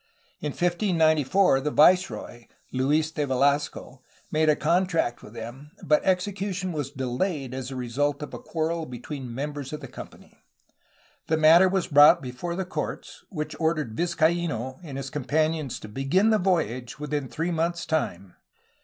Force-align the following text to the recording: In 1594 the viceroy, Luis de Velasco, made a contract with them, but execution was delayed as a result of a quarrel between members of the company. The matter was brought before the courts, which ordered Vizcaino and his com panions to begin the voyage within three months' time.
In 0.39 0.51
1594 0.51 1.61
the 1.61 1.69
viceroy, 1.69 2.45
Luis 2.71 3.11
de 3.11 3.23
Velasco, 3.27 4.01
made 4.31 4.49
a 4.49 4.55
contract 4.55 5.21
with 5.21 5.35
them, 5.35 5.73
but 5.83 6.03
execution 6.03 6.71
was 6.71 6.89
delayed 6.89 7.53
as 7.53 7.69
a 7.69 7.75
result 7.75 8.23
of 8.23 8.33
a 8.33 8.39
quarrel 8.39 8.87
between 8.87 9.31
members 9.31 9.71
of 9.73 9.79
the 9.79 9.87
company. 9.87 10.39
The 11.27 11.37
matter 11.37 11.69
was 11.69 11.85
brought 11.87 12.19
before 12.19 12.55
the 12.55 12.65
courts, 12.65 13.23
which 13.29 13.55
ordered 13.59 13.95
Vizcaino 13.95 14.79
and 14.81 14.97
his 14.97 15.11
com 15.11 15.25
panions 15.25 15.79
to 15.81 15.87
begin 15.87 16.31
the 16.31 16.39
voyage 16.39 16.97
within 16.99 17.27
three 17.27 17.51
months' 17.51 17.85
time. 17.85 18.33